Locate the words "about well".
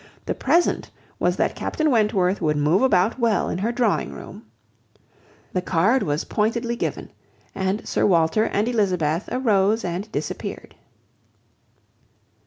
2.81-3.49